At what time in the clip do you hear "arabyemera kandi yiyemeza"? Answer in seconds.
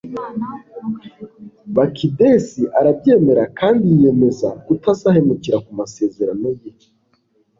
2.79-4.49